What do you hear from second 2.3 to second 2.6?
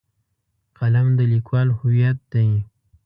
دی.